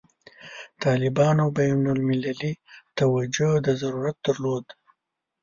طالبانو 0.83 1.45
بین 1.59 1.83
المللي 1.95 2.51
توجه 2.97 3.51
ته 3.63 3.71
ضرورت 3.81 4.17
درلود. 4.25 4.65